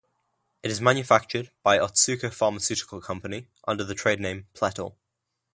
[0.63, 4.95] It is manufactured by Otsuka Pharmaceutical Company under the trade name Pletal.